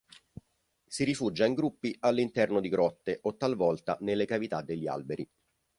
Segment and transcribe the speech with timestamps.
[0.87, 5.29] Si rifugia in gruppi all'interno di grotte o talvolta nelle cavità degli alberi.